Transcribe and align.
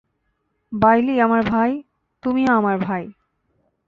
বাইলি 0.71 1.15
আমার 1.19 1.41
ভাই, 1.43 1.71
তুমিও 2.23 2.51
আমার 2.53 2.77
ভাই। 2.77 3.03